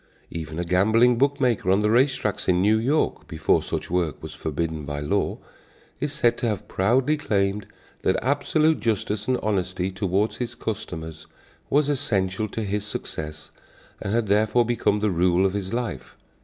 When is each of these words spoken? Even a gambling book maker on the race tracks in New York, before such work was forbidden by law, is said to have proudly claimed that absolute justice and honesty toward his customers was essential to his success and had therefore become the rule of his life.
Even 0.31 0.57
a 0.57 0.63
gambling 0.63 1.19
book 1.19 1.39
maker 1.39 1.69
on 1.69 1.81
the 1.81 1.91
race 1.91 2.15
tracks 2.15 2.47
in 2.47 2.59
New 2.59 2.79
York, 2.79 3.27
before 3.27 3.61
such 3.61 3.91
work 3.91 4.23
was 4.23 4.33
forbidden 4.33 4.83
by 4.83 4.99
law, 4.99 5.37
is 5.99 6.11
said 6.11 6.39
to 6.39 6.47
have 6.47 6.67
proudly 6.67 7.15
claimed 7.17 7.67
that 8.01 8.17
absolute 8.19 8.79
justice 8.79 9.27
and 9.27 9.37
honesty 9.43 9.91
toward 9.91 10.33
his 10.37 10.55
customers 10.55 11.27
was 11.69 11.87
essential 11.87 12.47
to 12.47 12.63
his 12.63 12.83
success 12.83 13.51
and 14.01 14.11
had 14.11 14.25
therefore 14.25 14.65
become 14.65 15.01
the 15.01 15.11
rule 15.11 15.45
of 15.45 15.53
his 15.53 15.71
life. 15.71 16.17